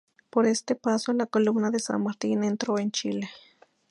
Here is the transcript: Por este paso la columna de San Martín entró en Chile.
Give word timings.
Por 0.31 0.47
este 0.47 0.73
paso 0.73 1.13
la 1.13 1.27
columna 1.27 1.69
de 1.69 1.77
San 1.77 2.01
Martín 2.01 2.43
entró 2.43 2.79
en 2.79 2.89
Chile. 2.91 3.29